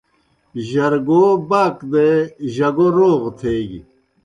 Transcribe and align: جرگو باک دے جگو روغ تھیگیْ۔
جرگو 0.67 1.23
باک 1.49 1.77
دے 1.91 2.09
جگو 2.55 2.87
روغ 2.97 3.21
تھیگیْ۔ 3.37 3.79